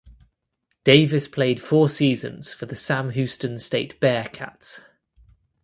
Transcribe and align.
Davis 0.83 1.27
played 1.27 1.61
four 1.61 1.87
seasons 1.87 2.55
for 2.55 2.65
the 2.65 2.75
Sam 2.75 3.11
Houston 3.11 3.59
State 3.59 3.99
Bearkats. 4.01 4.81